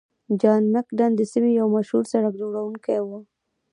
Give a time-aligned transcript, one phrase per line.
[0.41, 3.09] جان مکډم د سیمې یو مشهور سړک جوړونکی و.